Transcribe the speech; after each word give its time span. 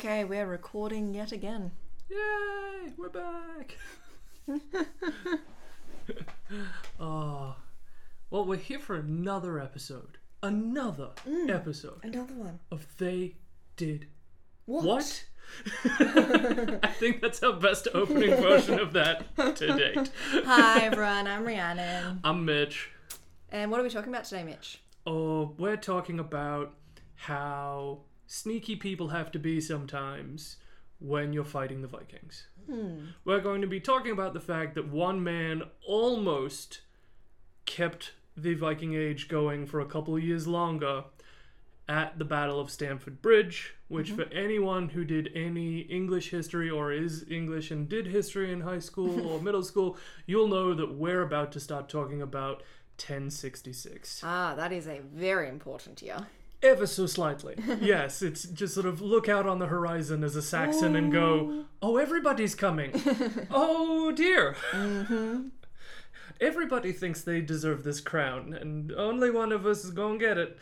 Okay, 0.00 0.24
we're 0.24 0.46
recording 0.46 1.12
yet 1.12 1.30
again. 1.30 1.72
Yay! 2.08 2.90
We're 2.96 3.10
back. 3.10 3.76
oh, 6.98 7.54
well, 8.30 8.46
we're 8.46 8.56
here 8.56 8.78
for 8.78 8.96
another 8.96 9.60
episode. 9.60 10.16
Another 10.42 11.10
mm, 11.28 11.54
episode 11.54 12.02
Another 12.02 12.32
one. 12.32 12.60
of 12.72 12.86
They 12.96 13.34
Did 13.76 14.06
What? 14.64 14.84
What? 14.86 15.24
I 15.84 16.94
think 16.98 17.20
that's 17.20 17.42
our 17.42 17.52
best 17.52 17.86
opening 17.92 18.30
version 18.36 18.78
of 18.78 18.94
that 18.94 19.36
to 19.56 19.66
date. 19.66 20.10
Hi 20.46 20.80
everyone, 20.86 21.26
I'm 21.26 21.44
Rhiannon. 21.44 22.20
I'm 22.24 22.46
Mitch. 22.46 22.88
And 23.50 23.70
what 23.70 23.78
are 23.78 23.82
we 23.82 23.90
talking 23.90 24.08
about 24.10 24.24
today, 24.24 24.44
Mitch? 24.44 24.80
Oh, 25.06 25.54
we're 25.58 25.76
talking 25.76 26.18
about 26.18 26.72
how 27.16 27.98
sneaky 28.30 28.76
people 28.76 29.08
have 29.08 29.32
to 29.32 29.40
be 29.40 29.60
sometimes 29.60 30.56
when 31.00 31.32
you're 31.32 31.44
fighting 31.44 31.82
the 31.82 31.88
Vikings. 31.88 32.46
We're 33.24 33.40
going 33.40 33.60
to 33.62 33.66
be 33.66 33.80
talking 33.80 34.12
about 34.12 34.34
the 34.34 34.40
fact 34.40 34.76
that 34.76 34.88
one 34.88 35.24
man 35.24 35.64
almost 35.84 36.82
kept 37.66 38.12
the 38.36 38.54
Viking 38.54 38.94
Age 38.94 39.26
going 39.26 39.66
for 39.66 39.80
a 39.80 39.84
couple 39.86 40.14
of 40.14 40.22
years 40.22 40.46
longer 40.46 41.04
at 41.88 42.20
the 42.20 42.24
Battle 42.24 42.60
of 42.60 42.70
Stamford 42.70 43.20
Bridge, 43.20 43.74
which, 43.88 44.12
for 44.12 44.26
anyone 44.32 44.90
who 44.90 45.04
did 45.04 45.30
any 45.34 45.80
English 45.80 46.30
history 46.30 46.70
or 46.70 46.92
is 46.92 47.24
English 47.28 47.72
and 47.72 47.88
did 47.88 48.06
history 48.06 48.52
in 48.52 48.60
high 48.60 48.78
school 48.78 49.26
or 49.28 49.40
middle 49.42 49.64
school, 49.64 49.96
you'll 50.26 50.46
know 50.46 50.72
that 50.72 50.94
we're 50.94 51.22
about 51.22 51.50
to 51.50 51.58
start 51.58 51.88
talking 51.88 52.22
about 52.22 52.62
1066 52.98 54.20
Ah, 54.22 54.54
that 54.54 54.70
is 54.70 54.86
a 54.86 55.00
very 55.00 55.48
important 55.48 56.00
year. 56.00 56.28
Ever 56.62 56.86
so 56.86 57.06
slightly. 57.06 57.56
yes, 57.80 58.22
it's 58.22 58.44
just 58.44 58.74
sort 58.74 58.86
of 58.86 59.00
look 59.00 59.28
out 59.28 59.46
on 59.46 59.58
the 59.58 59.66
horizon 59.66 60.24
as 60.24 60.36
a 60.36 60.42
Saxon 60.42 60.96
and 60.96 61.12
go, 61.12 61.64
oh, 61.82 61.92
oh 61.92 61.96
everybody's 61.96 62.54
coming. 62.54 62.92
oh 63.50 64.12
dear. 64.12 64.56
Mm-hmm. 64.72 65.48
Everybody 66.40 66.92
thinks 66.92 67.20
they 67.20 67.42
deserve 67.42 67.84
this 67.84 68.00
crown, 68.00 68.54
and 68.54 68.92
only 68.92 69.30
one 69.30 69.52
of 69.52 69.66
us 69.66 69.84
is 69.84 69.90
going 69.90 70.18
to 70.18 70.24
get 70.24 70.38
it. 70.38 70.58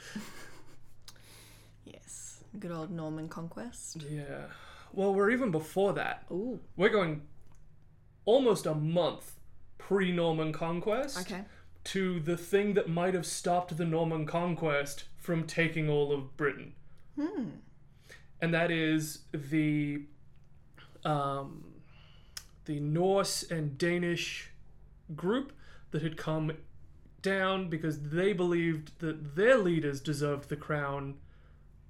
Yes. 1.85 2.43
Good 2.59 2.73
old 2.73 2.91
Norman 2.91 3.29
conquest. 3.29 4.05
Yeah. 4.11 4.47
Well, 4.93 5.15
we're 5.15 5.31
even 5.31 5.51
before 5.51 5.93
that. 5.93 6.25
Ooh. 6.33 6.59
We're 6.77 6.89
going 6.89 7.23
almost 8.25 8.67
a 8.67 8.75
month 8.75 9.33
pre 9.79 10.11
Norman 10.13 10.53
conquest 10.53 11.19
Okay. 11.21 11.45
to 11.85 12.21
the 12.21 12.37
thing 12.37 12.75
that 12.75 12.89
might 12.89 13.15
have 13.15 13.27
stopped 13.27 13.77
the 13.77 13.85
Norman 13.85 14.27
conquest 14.27 15.05
from 15.29 15.45
taking 15.45 15.91
all 15.91 16.11
of 16.11 16.35
Britain. 16.39 16.73
And 18.41 18.55
that 18.55 18.71
is 18.71 19.25
the 19.35 20.01
um, 21.05 21.65
the 22.65 22.81
Norse 22.81 23.43
and 23.51 23.77
Danish 23.77 24.51
group 25.15 25.53
that 25.91 26.01
had 26.01 26.17
come 26.17 26.53
down 27.21 27.69
because 27.69 28.01
they 28.09 28.33
believed 28.33 28.99
that 29.01 29.37
their 29.37 29.59
leaders 29.59 30.01
deserved 30.01 30.49
the 30.49 30.57
crown 30.57 31.17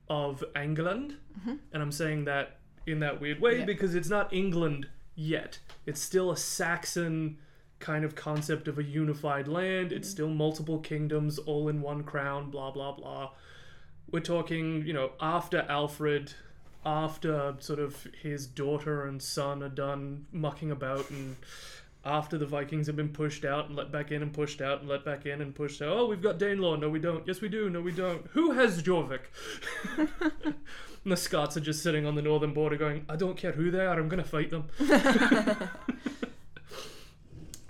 of 0.09 0.43
England. 0.61 1.15
And 1.47 1.81
I'm 1.81 1.93
saying 1.93 2.25
that 2.25 2.59
in 2.89 2.99
that 2.99 3.21
weird 3.21 3.41
way 3.41 3.61
Yeah. 3.61 3.65
because 3.65 3.95
it's 3.95 4.09
not 4.09 4.33
England 4.33 4.89
yet. 5.15 5.61
It's 5.87 6.01
still 6.01 6.33
a 6.33 6.37
Saxon 6.37 7.39
kind 7.81 8.05
of 8.05 8.15
concept 8.15 8.69
of 8.69 8.79
a 8.79 8.83
unified 8.83 9.49
land. 9.49 9.93
It's 9.93 10.09
mm-hmm. 10.09 10.13
still 10.13 10.29
multiple 10.29 10.79
kingdoms 10.79 11.39
all 11.39 11.69
in 11.69 11.81
one 11.81 12.03
crown, 12.03 12.51
blah, 12.51 12.71
blah, 12.71 12.93
blah. 12.93 13.31
We're 14.11 14.21
talking, 14.21 14.87
you 14.87 14.93
know, 14.93 15.13
after 15.21 15.67
Alfred, 15.69 16.33
after 16.85 17.55
sort 17.59 17.79
of 17.79 18.07
his 18.23 18.47
daughter 18.47 19.07
and 19.07 19.23
son 19.23 19.63
are 19.63 19.69
done 19.69 20.27
mucking 20.33 20.71
about 20.71 21.11
and 21.11 21.37
after 22.05 22.39
the 22.39 22.47
Vikings 22.47 22.87
have 22.87 22.97
been 22.97 23.11
pushed 23.11 23.45
out 23.45 23.67
and 23.67 23.77
let 23.77 23.93
back 23.93 24.11
in 24.13 24.23
and 24.23 24.33
pushed 24.33 24.63
out 24.63 24.81
and 24.81 24.89
let 24.89 25.05
back 25.05 25.27
in 25.27 25.43
and 25.43 25.55
pushed 25.55 25.83
out. 25.83 25.97
Oh, 25.97 26.07
we've 26.07 26.23
got 26.23 26.39
Danelaw. 26.39 26.81
No, 26.81 26.89
we 26.89 27.01
don't. 27.01 27.27
Yes, 27.27 27.41
we 27.41 27.49
do. 27.49 27.69
No, 27.69 27.81
we 27.81 27.93
don't. 27.93 28.27
Who 28.29 28.53
has 28.53 28.83
Jorvik? 28.83 29.21
and 29.99 30.55
the 31.05 31.17
Scots 31.17 31.57
are 31.57 31.61
just 31.61 31.83
sitting 31.83 32.07
on 32.07 32.15
the 32.15 32.23
northern 32.23 32.55
border 32.55 32.77
going, 32.77 33.05
I 33.09 33.17
don't 33.17 33.37
care 33.37 33.53
who 33.53 33.71
they 33.71 33.85
are. 33.85 33.99
I'm 33.99 34.09
going 34.09 34.23
to 34.23 34.29
fight 34.29 34.51
them. 34.51 34.69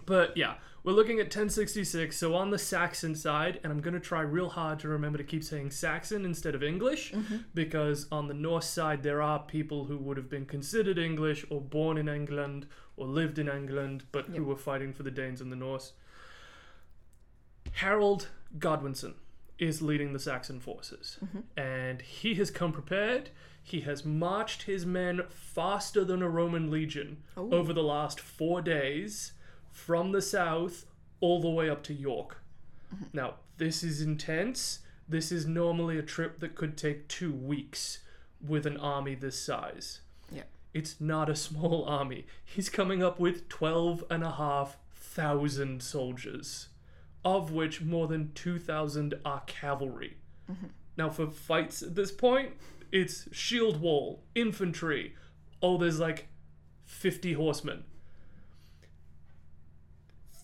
but 0.09 0.35
yeah, 0.39 0.55
we're 0.83 0.93
looking 0.93 1.19
at 1.19 1.27
1066. 1.27 2.17
So 2.17 2.35
on 2.35 2.49
the 2.49 2.59
Saxon 2.59 3.15
side, 3.15 3.61
and 3.63 3.71
I'm 3.71 3.81
going 3.81 3.93
to 3.93 4.01
try 4.01 4.23
real 4.23 4.49
hard 4.49 4.79
to 4.81 4.89
remember 4.89 5.19
to 5.19 5.25
keep 5.25 5.45
saying 5.45 5.71
Saxon 5.71 6.25
instead 6.25 6.55
of 6.55 6.63
English, 6.63 7.13
mm-hmm. 7.13 7.37
because 7.55 8.07
on 8.11 8.27
the 8.27 8.35
North 8.35 8.65
side, 8.65 9.03
there 9.03 9.21
are 9.21 9.39
people 9.39 9.85
who 9.85 9.99
would 9.99 10.17
have 10.17 10.31
been 10.31 10.47
considered 10.47 10.99
English 10.99 11.45
or 11.51 11.61
born 11.61 11.99
in 11.99 12.09
England 12.09 12.67
or 12.97 13.07
lived 13.07 13.39
in 13.39 13.49
England, 13.49 14.05
but 14.13 14.27
who 14.29 14.45
were 14.45 14.57
fighting 14.57 14.95
for 14.95 15.03
the 15.03 15.11
Danes 15.11 15.43
and 15.43 15.53
the 15.53 15.57
Norse. 15.57 15.93
Harold 17.73 18.29
Godwinson 18.59 19.15
is 19.59 19.83
leading 19.83 20.15
the 20.15 20.19
Saxon 20.19 20.59
forces, 20.59 21.19
mm-hmm. 21.23 21.41
and 21.61 22.01
he 22.01 22.35
has 22.37 22.51
come 22.51 22.73
prepared. 22.73 23.29
He 23.63 23.83
has 23.83 24.07
marched 24.07 24.63
his 24.63 24.87
men 24.87 25.21
faster 25.29 26.03
than 26.03 26.23
a 26.23 26.31
Roman 26.31 26.71
legion 26.71 27.19
Ooh. 27.37 27.51
over 27.53 27.75
the 27.75 27.83
last 27.83 28.19
four 28.19 28.63
days 28.63 29.33
from 29.71 30.13
the 30.13 30.23
south 30.23 30.87
all 31.21 31.41
the 31.41 31.51
way 31.51 31.69
up 31.69 31.83
to 31.85 31.95
York. 31.95 32.43
Now, 33.13 33.35
this 33.59 33.83
is 33.83 34.01
intense. 34.01 34.81
This 35.09 35.33
is 35.33 35.47
normally 35.47 35.99
a 35.99 36.03
trip 36.03 36.41
that 36.41 36.55
could 36.55 36.77
take 36.77 37.09
two 37.09 37.33
weeks 37.33 37.99
with 38.47 38.67
an 38.67 38.77
army 38.77 39.15
this 39.15 39.39
size. 39.39 40.01
Yeah. 40.31 40.45
It's 40.73 41.01
not 41.01 41.29
a 41.29 41.37
small 41.47 41.85
army. 41.85 42.27
He's 42.45 42.69
coming 42.69 43.03
up 43.03 43.19
with 43.19 43.49
12 43.49 44.05
and 44.11 44.23
a 44.23 44.33
half 44.33 44.77
thousand 44.95 45.83
soldiers, 45.83 46.69
of 47.25 47.51
which 47.51 47.83
more 47.83 48.07
than 48.07 48.33
2,000 48.35 49.15
are 49.25 49.43
cavalry. 49.47 50.17
Now, 50.97 51.11
for 51.11 51.31
fights 51.31 51.83
at 51.83 51.95
this 51.95 52.11
point, 52.11 52.53
it's 52.91 53.29
shield 53.33 53.81
wall, 53.81 54.23
infantry. 54.35 55.15
Oh, 55.61 55.77
there's 55.77 56.01
like 56.01 56.29
50 56.85 57.35
horsemen. 57.35 57.85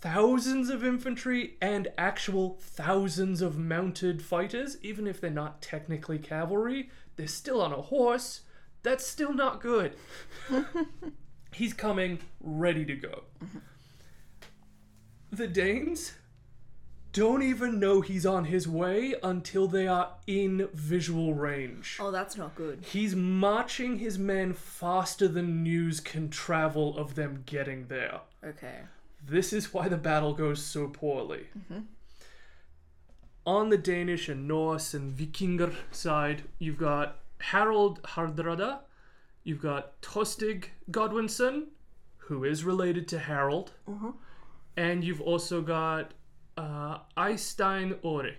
Thousands 0.05 0.69
of 0.69 0.85
infantry 0.85 1.57
and 1.63 1.89
actual 1.97 2.59
thousands 2.61 3.41
of 3.41 3.57
mounted 3.57 4.21
fighters, 4.21 4.77
even 4.83 5.07
if 5.07 5.19
they're 5.19 5.31
not 5.31 5.63
technically 5.63 6.19
cavalry, 6.19 6.91
they're 7.17 7.27
still 7.27 7.63
on 7.63 7.73
a 7.73 7.81
horse. 7.81 8.43
That's 8.83 9.07
still 9.07 9.33
not 9.33 9.63
good. 9.63 9.97
He's 11.55 11.73
coming 11.73 12.19
ready 12.39 12.85
to 12.85 12.95
go. 12.95 13.23
The 15.33 15.47
Danes 15.47 16.13
don't 17.15 17.43
even 17.43 17.81
know 17.81 18.03
he's 18.03 18.27
on 18.27 18.45
his 18.45 18.69
way 18.69 19.15
until 19.23 19.69
they 19.69 19.87
are 19.87 20.11
in 20.27 20.69
visual 20.75 21.33
range. 21.33 21.97
Oh, 21.99 22.11
that's 22.11 22.37
not 22.37 22.55
good. 22.57 22.85
He's 22.85 23.17
marching 23.17 24.01
his 24.01 24.19
men 24.19 24.53
faster 24.53 25.29
than 25.29 25.63
news 25.63 26.01
can 26.01 26.29
travel 26.29 26.95
of 26.99 27.15
them 27.15 27.45
getting 27.47 27.87
there. 27.87 28.21
Okay. 28.45 28.81
This 29.27 29.53
is 29.53 29.73
why 29.73 29.89
the 29.89 29.97
battle 29.97 30.35
goes 30.35 30.63
so 30.63 30.89
poorly. 30.89 31.47
On 33.47 33.69
the 33.69 33.79
Danish 33.79 34.29
and 34.29 34.47
Norse 34.47 34.95
and 34.95 35.13
Vikinger 35.17 35.75
side, 35.91 36.43
you've 36.59 36.79
got 36.79 37.19
Harold 37.41 38.03
Hardrada, 38.03 38.81
you've 39.43 39.61
got 39.63 40.01
Tostig 40.03 40.67
Godwinson, 40.91 41.69
who 42.17 42.45
is 42.45 42.65
related 42.65 43.07
to 43.09 43.19
Harold, 43.19 43.73
and 44.77 45.05
you've 45.05 45.21
also 45.21 45.61
got 45.63 46.13
uh, 46.57 46.99
Eystein 47.17 47.99
Ore. 48.03 48.31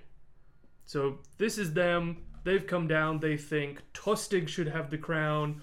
So 0.86 1.20
this 1.38 1.58
is 1.58 1.74
them. 1.74 2.24
They've 2.44 2.66
come 2.66 2.88
down. 2.88 3.20
They 3.20 3.38
think 3.38 3.82
Tostig 3.94 4.48
should 4.48 4.68
have 4.68 4.90
the 4.90 4.98
crown. 4.98 5.62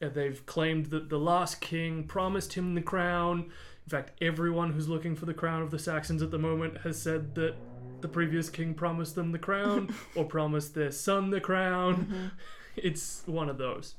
And 0.00 0.12
they've 0.14 0.44
claimed 0.44 0.86
that 0.86 1.08
the 1.08 1.18
last 1.18 1.60
king 1.60 2.04
promised 2.04 2.52
him 2.54 2.74
the 2.74 2.82
crown. 2.82 3.50
In 3.86 3.90
fact, 3.90 4.12
everyone 4.22 4.72
who's 4.72 4.88
looking 4.88 5.14
for 5.14 5.26
the 5.26 5.34
crown 5.34 5.62
of 5.62 5.70
the 5.70 5.78
Saxons 5.78 6.22
at 6.22 6.30
the 6.30 6.38
moment 6.38 6.78
has 6.78 7.00
said 7.00 7.34
that 7.34 7.54
the 8.00 8.08
previous 8.08 8.48
king 8.48 8.74
promised 8.74 9.14
them 9.14 9.32
the 9.32 9.38
crown 9.38 9.94
or 10.14 10.24
promised 10.24 10.74
their 10.74 10.90
son 10.90 11.30
the 11.30 11.40
crown. 11.40 11.96
Mm-hmm. 11.96 12.26
It's 12.76 13.22
one 13.26 13.48
of 13.48 13.56
those. 13.56 13.94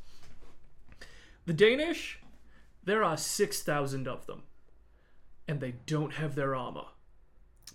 The 1.45 1.53
Danish, 1.53 2.19
there 2.83 3.05
are 3.05 3.15
6,000 3.15 4.05
of 4.05 4.25
them, 4.25 4.43
and 5.47 5.61
they 5.61 5.75
don't 5.85 6.15
have 6.15 6.35
their 6.35 6.53
armor. 6.53 6.87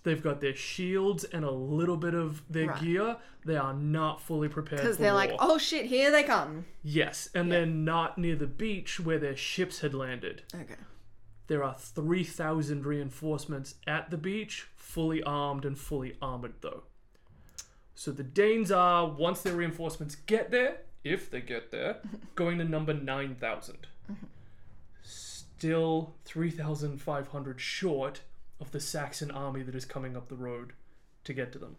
They've 0.03 0.21
got 0.21 0.41
their 0.41 0.53
shields 0.53 1.23
and 1.23 1.43
a 1.43 1.49
little 1.49 1.97
bit 1.97 2.13
of 2.13 2.43
their 2.47 2.67
Right. 2.67 2.81
gear. 2.81 3.17
They 3.45 3.57
are 3.57 3.73
not 3.73 4.21
fully 4.21 4.47
prepared 4.47 4.81
Because 4.81 4.97
they're 4.99 5.11
like, 5.11 5.33
oh 5.39 5.57
shit, 5.57 5.85
here 5.87 6.11
they 6.11 6.21
come. 6.21 6.65
Yes, 6.83 7.29
and 7.33 7.51
they're 7.51 7.65
not 7.65 8.19
near 8.19 8.35
the 8.35 8.45
beach 8.45 8.99
where 8.99 9.17
their 9.17 9.35
ships 9.35 9.79
had 9.79 9.95
landed. 9.95 10.43
Okay. 10.53 10.75
There 11.51 11.65
are 11.65 11.75
3,000 11.77 12.85
reinforcements 12.85 13.75
at 13.85 14.09
the 14.09 14.15
beach, 14.15 14.67
fully 14.77 15.21
armed 15.21 15.65
and 15.65 15.77
fully 15.77 16.15
armored, 16.21 16.53
though. 16.61 16.83
So 17.93 18.13
the 18.13 18.23
Danes 18.23 18.71
are, 18.71 19.05
once 19.05 19.41
their 19.41 19.55
reinforcements 19.55 20.15
get 20.15 20.49
there, 20.51 20.77
if 21.03 21.29
they 21.29 21.41
get 21.41 21.69
there, 21.69 21.97
going 22.35 22.57
to 22.59 22.63
number 22.63 22.93
9,000. 22.93 23.79
Still 25.03 26.13
3,500 26.23 27.59
short 27.59 28.21
of 28.61 28.71
the 28.71 28.79
Saxon 28.79 29.29
army 29.29 29.61
that 29.61 29.75
is 29.75 29.83
coming 29.83 30.15
up 30.15 30.29
the 30.29 30.37
road 30.37 30.71
to 31.25 31.33
get 31.33 31.51
to 31.51 31.59
them. 31.59 31.75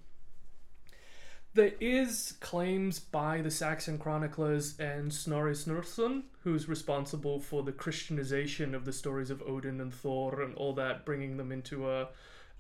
There 1.55 1.73
is 1.81 2.35
claims 2.41 2.99
by 2.99 3.43
the 3.43 3.51
Saxon 3.51 3.99
chroniclers 3.99 4.79
and 4.79 5.13
Snorri 5.13 5.53
Sturluson, 5.53 6.23
who's 6.45 6.67
responsible 6.67 7.41
for 7.41 7.63
the 7.63 7.73
Christianization 7.73 8.75
of 8.75 8.87
the 8.87 8.93
stories 8.93 9.29
of 9.29 9.43
Odin 9.43 9.79
and 9.79 9.93
Thor 9.93 10.41
and 10.41 10.55
all 10.55 10.73
that, 10.75 11.05
bringing 11.05 11.37
them 11.37 11.53
into 11.53 11.91
a 11.91 12.09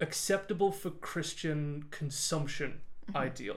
acceptable 0.01 0.71
for 0.73 0.91
Christian 0.91 1.87
consumption 1.91 2.81
ideal. 3.17 3.57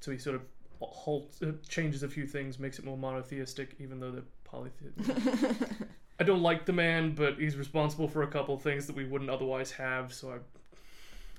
So 0.00 0.10
he 0.10 0.18
sort 0.18 0.36
of 0.36 0.42
halt, 0.80 1.34
uh, 1.42 1.52
changes 1.66 2.02
a 2.02 2.08
few 2.08 2.26
things, 2.26 2.58
makes 2.58 2.78
it 2.78 2.84
more 2.84 2.98
monotheistic, 2.98 3.76
even 3.78 3.98
though 3.98 4.10
they're 4.10 4.22
polytheistic. 4.44 5.68
I 6.20 6.24
don't 6.24 6.42
like 6.42 6.66
the 6.66 6.74
man, 6.74 7.14
but 7.14 7.38
he's 7.38 7.56
responsible 7.56 8.08
for 8.08 8.24
a 8.24 8.26
couple 8.26 8.56
of 8.56 8.62
things 8.62 8.86
that 8.88 8.96
we 8.96 9.06
wouldn't 9.06 9.30
otherwise 9.30 9.72
have. 9.72 10.12
So 10.12 10.32
I, 10.32 10.36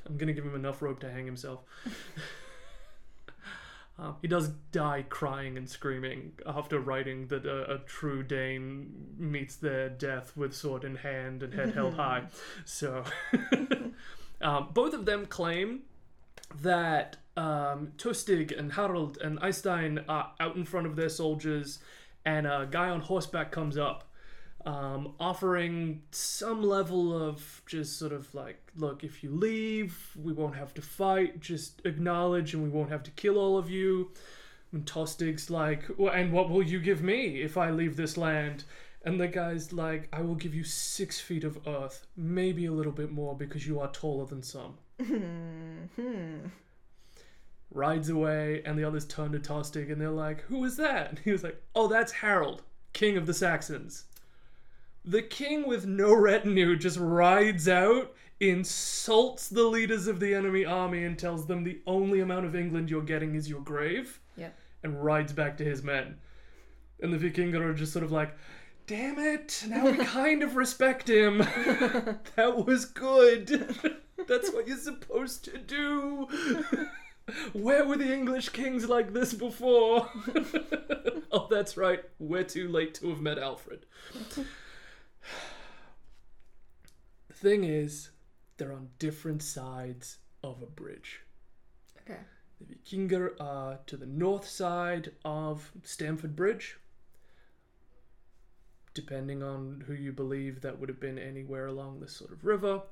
I'm 0.08 0.18
gonna 0.18 0.34
give 0.34 0.46
him 0.46 0.56
enough 0.56 0.82
rope 0.82 1.00
to 1.02 1.12
hang 1.12 1.28
himself. 1.28 1.60
Uh, 4.00 4.14
he 4.22 4.28
does 4.28 4.50
die 4.72 5.06
crying 5.10 5.58
and 5.58 5.70
screaming 5.70 6.32
after 6.46 6.80
writing 6.80 7.28
that 7.28 7.46
a, 7.46 7.76
a 7.76 7.78
true 7.80 8.24
Dane 8.24 9.14
meets 9.18 9.56
their 9.58 9.90
death 9.90 10.36
with 10.36 10.56
sword 10.56 10.84
in 10.84 10.96
hand 10.96 11.44
and 11.44 11.54
head 11.54 11.74
held 11.74 11.96
high. 11.96 12.24
So, 12.66 13.04
um, 14.42 14.70
both 14.74 14.94
of 14.94 15.06
them 15.06 15.26
claim 15.26 15.82
that 16.62 17.18
um, 17.38 17.94
Tostig 17.98 18.58
and 18.58 18.74
Harold 18.74 19.18
and 19.18 19.40
Eystein 19.40 20.04
are 20.08 20.32
out 20.40 20.56
in 20.56 20.66
front 20.66 20.88
of 20.88 20.96
their 20.96 21.10
soldiers, 21.10 21.80
and 22.26 22.48
a 22.48 22.68
guy 22.70 22.90
on 22.90 23.02
horseback 23.02 23.52
comes 23.52 23.78
up, 23.78 24.11
um, 24.66 25.14
offering 25.20 26.04
some 26.12 26.62
level 26.62 27.30
of 27.30 27.62
just 27.66 27.98
sort 27.98 28.12
of 28.12 28.34
like, 28.36 28.60
look, 28.76 29.04
if 29.04 29.24
you 29.24 29.32
leave, 29.32 30.12
we 30.22 30.34
won't 30.34 30.56
have 30.56 30.74
to 30.76 30.82
fight, 30.82 31.40
just 31.40 31.82
acknowledge 31.86 32.54
and 32.54 32.64
we 32.64 32.70
won't 32.70 32.92
have 32.92 33.04
to 33.04 33.12
kill 33.12 33.38
all 33.38 33.58
of 33.58 33.70
you. 33.70 34.12
And 34.72 34.86
Tostig's 34.86 35.50
like, 35.50 35.84
well, 35.98 36.14
and 36.14 36.32
what 36.32 36.50
will 36.50 36.64
you 36.64 36.80
give 36.80 37.02
me 37.02 37.42
if 37.42 37.58
I 37.58 37.72
leave 37.72 37.98
this 37.98 38.18
land? 38.18 38.64
And 39.04 39.20
the 39.20 39.28
guy's 39.28 39.74
like, 39.74 40.08
I 40.14 40.22
will 40.22 40.36
give 40.36 40.54
you 40.54 40.64
six 40.64 41.20
feet 41.20 41.44
of 41.44 41.60
earth, 41.68 42.06
maybe 42.16 42.68
a 42.68 42.72
little 42.72 42.92
bit 42.92 43.12
more 43.12 43.36
because 43.36 43.66
you 43.66 43.80
are 43.80 43.92
taller 43.92 44.26
than 44.28 44.44
some. 44.44 44.78
Rides 47.74 48.10
away, 48.10 48.62
and 48.66 48.78
the 48.78 48.84
others 48.84 49.06
turn 49.06 49.32
to 49.32 49.40
Tostig 49.40 49.92
and 49.92 50.00
they're 50.00 50.12
like, 50.12 50.42
Who 50.42 50.64
is 50.66 50.78
that? 50.78 51.10
And 51.10 51.20
he 51.24 51.32
was 51.32 51.44
like, 51.44 51.60
Oh, 51.74 51.88
that's 51.88 52.12
Harold, 52.12 52.62
king 52.94 53.18
of 53.18 53.26
the 53.26 53.34
Saxons. 53.34 54.06
The 55.04 55.22
king 55.22 55.68
with 55.68 55.86
no 55.86 56.14
retinue 56.14 56.76
just 56.76 56.98
rides 57.00 57.68
out, 57.68 58.14
insults 58.40 59.48
the 59.50 59.64
leaders 59.64 60.08
of 60.08 60.20
the 60.20 60.34
enemy 60.36 60.64
army, 60.66 61.04
and 61.06 61.18
tells 61.18 61.46
them 61.48 61.64
the 61.64 61.80
only 61.88 62.20
amount 62.20 62.46
of 62.46 62.56
England 62.56 62.90
you're 62.90 63.02
getting 63.02 63.36
is 63.36 63.50
your 63.50 63.62
grave, 63.62 64.20
Yep. 64.38 64.56
and 64.84 65.04
rides 65.04 65.34
back 65.34 65.58
to 65.58 65.64
his 65.66 65.82
men. 65.84 66.18
And 67.02 67.12
the 67.12 67.18
Vikinger 67.18 67.62
are 67.62 67.74
just 67.74 67.94
sort 67.94 68.04
of 68.06 68.12
like, 68.12 68.36
Damn 68.88 69.20
it, 69.20 69.64
now 69.68 69.86
we 69.90 69.98
kind 70.06 70.44
of 70.44 70.56
respect 70.56 71.08
him. 71.10 71.38
that 72.36 72.64
was 72.66 72.86
good. 72.86 73.48
That's 74.28 74.52
what 74.52 74.68
you're 74.68 74.78
supposed 74.78 75.46
to 75.46 75.58
do. 75.58 76.28
Where 77.54 77.86
were 77.86 77.98
the 77.98 78.12
English 78.14 78.50
kings 78.50 78.90
like 78.90 79.14
this 79.14 79.34
before? 79.34 80.10
oh, 81.32 81.48
that's 81.50 81.78
right. 81.78 82.02
We're 82.20 82.44
too 82.44 82.68
late 82.68 82.94
to 82.96 83.10
have 83.10 83.22
met 83.22 83.38
Alfred. 83.40 83.86
Thing 87.42 87.64
is, 87.64 88.12
they're 88.58 88.72
on 88.72 88.90
different 89.00 89.42
sides 89.42 90.20
of 90.44 90.62
a 90.62 90.68
bridge. 90.68 91.22
Okay. 92.00 92.20
The 92.60 92.76
Vikinger 92.76 93.32
are 93.40 93.80
to 93.88 93.98
the 93.98 94.06
north 94.06 94.48
side 94.48 95.14
of 95.26 95.72
Stamford 95.82 96.36
Bridge. 96.36 96.78
Depending 98.94 99.42
on 99.42 99.86
who 99.88 99.94
you 99.94 100.12
believe, 100.12 100.62
that 100.62 100.78
would 100.78 100.88
have 100.88 101.00
been 101.00 101.18
anywhere 101.18 101.66
along 101.66 102.00
this 102.00 102.14
sort 102.14 102.32
of 102.32 102.46
river. 102.46 102.84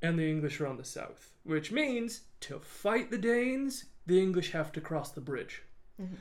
And 0.00 0.16
the 0.16 0.30
English 0.30 0.60
are 0.60 0.68
on 0.68 0.76
the 0.76 0.84
south, 0.84 1.32
which 1.42 1.72
means 1.72 2.20
to 2.42 2.60
fight 2.60 3.10
the 3.10 3.18
Danes, 3.18 3.86
the 4.06 4.22
English 4.22 4.52
have 4.52 4.70
to 4.72 4.80
cross 4.80 5.10
the 5.10 5.20
bridge. 5.20 5.64
Mm-hmm. 6.00 6.14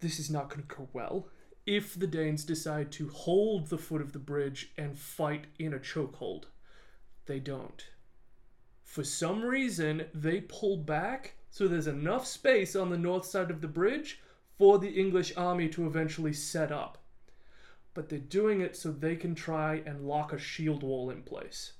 This 0.00 0.18
is 0.18 0.28
not 0.28 0.48
going 0.48 0.66
to 0.66 0.74
go 0.74 0.88
well 0.92 1.28
if 1.68 1.98
the 1.98 2.06
Danes 2.06 2.44
decide 2.44 2.90
to 2.90 3.10
hold 3.10 3.68
the 3.68 3.76
foot 3.76 4.00
of 4.00 4.12
the 4.12 4.18
bridge 4.18 4.70
and 4.78 4.98
fight 4.98 5.44
in 5.58 5.74
a 5.74 5.78
chokehold. 5.78 6.44
They 7.26 7.40
don't. 7.40 7.84
For 8.84 9.04
some 9.04 9.42
reason, 9.42 10.06
they 10.14 10.40
pull 10.40 10.78
back 10.78 11.34
so 11.50 11.68
there's 11.68 11.86
enough 11.86 12.26
space 12.26 12.74
on 12.74 12.88
the 12.88 12.96
north 12.96 13.26
side 13.26 13.50
of 13.50 13.60
the 13.60 13.68
bridge 13.68 14.20
for 14.56 14.78
the 14.78 14.88
English 14.88 15.36
army 15.36 15.68
to 15.68 15.86
eventually 15.86 16.32
set 16.32 16.72
up. 16.72 16.96
But 17.92 18.08
they're 18.08 18.18
doing 18.18 18.62
it 18.62 18.74
so 18.74 18.90
they 18.90 19.16
can 19.16 19.34
try 19.34 19.82
and 19.84 20.08
lock 20.08 20.32
a 20.32 20.38
shield 20.38 20.82
wall 20.82 21.10
in 21.10 21.22
place. 21.22 21.72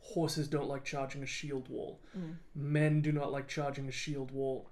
Horses 0.00 0.48
don't 0.48 0.68
like 0.68 0.84
charging 0.84 1.22
a 1.22 1.26
shield 1.26 1.68
wall. 1.70 2.00
Mm. 2.18 2.34
Men 2.54 3.00
do 3.00 3.10
not 3.10 3.32
like 3.32 3.48
charging 3.48 3.88
a 3.88 3.92
shield 3.92 4.32
wall. 4.32 4.68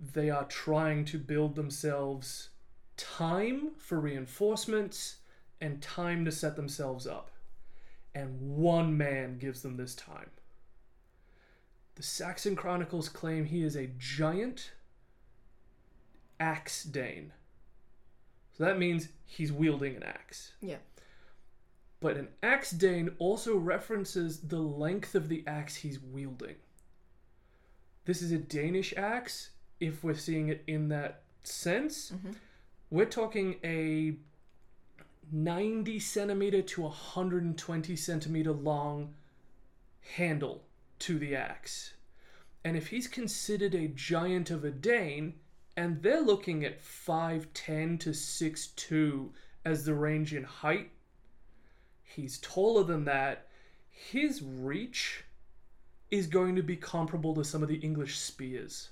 They 0.00 0.30
are 0.30 0.44
trying 0.44 1.04
to 1.06 1.18
build 1.18 1.56
themselves 1.56 2.48
time 3.00 3.70
for 3.78 4.00
reinforcements 4.00 5.16
and 5.60 5.82
time 5.82 6.24
to 6.24 6.32
set 6.32 6.56
themselves 6.56 7.06
up. 7.06 7.30
And 8.14 8.40
one 8.40 8.96
man 8.96 9.38
gives 9.38 9.62
them 9.62 9.76
this 9.76 9.94
time. 9.94 10.30
The 11.94 12.02
Saxon 12.02 12.56
Chronicles 12.56 13.08
claim 13.08 13.44
he 13.44 13.62
is 13.62 13.76
a 13.76 13.90
giant 13.98 14.72
axe 16.38 16.82
Dane. 16.84 17.32
So 18.56 18.64
that 18.64 18.78
means 18.78 19.08
he's 19.24 19.52
wielding 19.52 19.96
an 19.96 20.02
axe. 20.02 20.52
Yeah. 20.60 20.78
But 22.00 22.16
an 22.16 22.28
axe 22.42 22.70
Dane 22.70 23.10
also 23.18 23.56
references 23.56 24.40
the 24.40 24.58
length 24.58 25.14
of 25.14 25.28
the 25.28 25.44
axe 25.46 25.76
he's 25.76 26.00
wielding. 26.00 26.56
This 28.06 28.22
is 28.22 28.32
a 28.32 28.38
Danish 28.38 28.94
axe, 28.96 29.50
if 29.78 30.02
we're 30.02 30.14
seeing 30.14 30.48
it 30.48 30.64
in 30.66 30.88
that 30.88 31.22
sense. 31.42 32.10
Mm-hmm. 32.10 32.32
We're 32.92 33.04
talking 33.04 33.54
a 33.62 34.16
90 35.30 36.00
centimeter 36.00 36.60
to 36.60 36.82
120 36.82 37.94
centimeter 37.94 38.50
long 38.50 39.14
handle 40.16 40.64
to 40.98 41.16
the 41.16 41.36
axe. 41.36 41.94
And 42.64 42.76
if 42.76 42.88
he's 42.88 43.06
considered 43.06 43.76
a 43.76 43.86
giant 43.86 44.50
of 44.50 44.64
a 44.64 44.72
Dane, 44.72 45.34
and 45.76 46.02
they're 46.02 46.20
looking 46.20 46.64
at 46.64 46.82
5'10 46.82 48.00
to 48.00 48.10
6'2 48.10 49.28
as 49.64 49.84
the 49.84 49.94
range 49.94 50.34
in 50.34 50.42
height, 50.42 50.90
he's 52.02 52.38
taller 52.40 52.82
than 52.82 53.04
that. 53.04 53.46
His 53.88 54.42
reach 54.42 55.22
is 56.10 56.26
going 56.26 56.56
to 56.56 56.62
be 56.62 56.76
comparable 56.76 57.36
to 57.36 57.44
some 57.44 57.62
of 57.62 57.68
the 57.68 57.76
English 57.76 58.18
spears. 58.18 58.90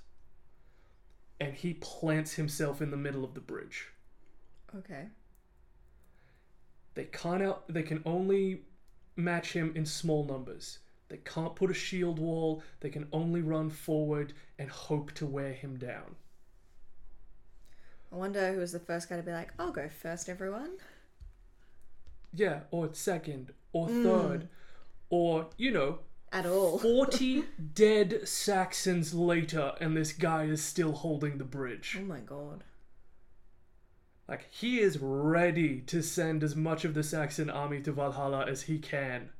And 1.40 1.54
he 1.54 1.74
plants 1.74 2.34
himself 2.34 2.82
in 2.82 2.90
the 2.90 2.96
middle 2.96 3.24
of 3.24 3.34
the 3.34 3.40
bridge. 3.40 3.88
Okay. 4.76 5.06
They 6.94 7.04
can't 7.04 7.42
out, 7.42 7.64
they 7.68 7.82
can 7.82 8.02
only 8.04 8.62
match 9.16 9.52
him 9.52 9.72
in 9.74 9.86
small 9.86 10.24
numbers. 10.24 10.78
They 11.08 11.18
can't 11.18 11.54
put 11.54 11.70
a 11.70 11.74
shield 11.74 12.18
wall. 12.18 12.62
They 12.80 12.90
can 12.90 13.06
only 13.12 13.40
run 13.40 13.70
forward 13.70 14.32
and 14.58 14.68
hope 14.68 15.12
to 15.14 15.26
wear 15.26 15.52
him 15.52 15.76
down. 15.76 16.16
I 18.12 18.16
wonder 18.16 18.52
who 18.52 18.58
was 18.58 18.72
the 18.72 18.78
first 18.78 19.08
guy 19.08 19.16
to 19.16 19.22
be 19.22 19.32
like, 19.32 19.52
I'll 19.58 19.72
go 19.72 19.88
first, 19.88 20.28
everyone. 20.28 20.72
Yeah, 22.34 22.60
or 22.70 22.88
second, 22.92 23.52
or 23.72 23.88
hmm. 23.88 24.02
third, 24.02 24.48
or, 25.10 25.48
you 25.56 25.70
know, 25.70 26.00
At 26.32 26.46
all. 26.46 26.78
40 26.80 27.44
dead 27.74 28.28
Saxons 28.28 29.14
later, 29.14 29.72
and 29.80 29.96
this 29.96 30.12
guy 30.12 30.44
is 30.44 30.62
still 30.62 30.92
holding 30.92 31.38
the 31.38 31.44
bridge. 31.44 31.96
Oh 32.00 32.04
my 32.04 32.20
god. 32.20 32.64
Like, 34.28 34.46
he 34.50 34.80
is 34.80 34.98
ready 35.00 35.80
to 35.82 36.02
send 36.02 36.42
as 36.42 36.54
much 36.54 36.84
of 36.84 36.92
the 36.92 37.02
Saxon 37.02 37.48
army 37.48 37.80
to 37.80 37.92
Valhalla 37.92 38.44
as 38.46 38.62
he 38.62 38.78
can. 38.78 39.30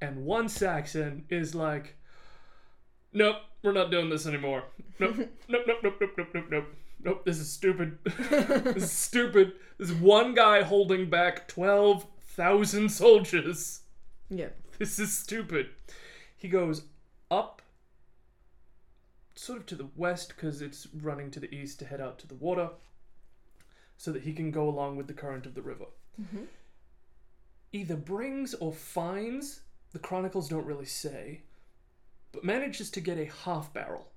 And 0.00 0.24
one 0.24 0.48
Saxon 0.48 1.24
is 1.28 1.56
like, 1.56 1.96
nope, 3.12 3.36
we're 3.62 3.72
not 3.72 3.90
doing 3.90 4.08
this 4.08 4.26
anymore. 4.26 4.64
Nope, 5.00 5.16
nope, 5.48 5.64
nope, 5.66 5.78
nope, 5.82 5.96
nope, 6.00 6.10
nope, 6.16 6.28
nope, 6.34 6.44
nope. 6.50 6.64
Nope, 7.02 7.24
this 7.24 7.38
is 7.38 7.50
stupid. 7.50 7.98
this 8.04 8.84
is 8.84 8.92
stupid. 8.92 9.54
There's 9.78 9.92
one 9.92 10.34
guy 10.34 10.62
holding 10.62 11.08
back 11.08 11.48
12,000 11.48 12.90
soldiers. 12.90 13.80
Yeah. 14.28 14.50
This 14.84 14.98
is 14.98 15.14
stupid. 15.14 15.68
He 16.38 16.48
goes 16.48 16.84
up 17.30 17.60
sort 19.34 19.58
of 19.60 19.66
to 19.66 19.74
the 19.74 19.88
west 19.94 20.28
because 20.34 20.62
it's 20.62 20.88
running 21.02 21.30
to 21.32 21.38
the 21.40 21.54
east 21.54 21.78
to 21.80 21.84
head 21.84 22.00
out 22.00 22.18
to 22.20 22.26
the 22.26 22.34
water 22.34 22.70
so 23.98 24.10
that 24.10 24.22
he 24.22 24.32
can 24.32 24.50
go 24.50 24.66
along 24.66 24.96
with 24.96 25.06
the 25.06 25.12
current 25.12 25.44
of 25.44 25.54
the 25.54 25.60
river. 25.60 25.84
Mhm. 26.18 26.46
Either 27.72 27.94
brings 27.94 28.54
or 28.54 28.72
finds, 28.72 29.60
the 29.92 29.98
chronicles 29.98 30.48
don't 30.48 30.64
really 30.64 30.86
say, 30.86 31.42
but 32.32 32.42
manages 32.42 32.90
to 32.92 33.02
get 33.02 33.18
a 33.18 33.26
half 33.26 33.74
barrel 33.74 34.10